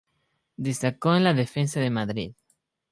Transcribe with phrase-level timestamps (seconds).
[0.57, 2.33] Destacó en la defensa de Madrid.